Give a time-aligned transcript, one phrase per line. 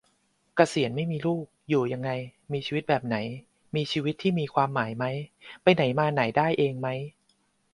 [0.55, 2.09] เกษียณไม่มีลูก อยู่ยังไง
[2.53, 3.17] มีชีวิตแบบไหน
[3.75, 5.05] มีชีวิตที่มีความหมายไหม
[5.63, 6.87] ไปไหนมาไหนได้เองไหม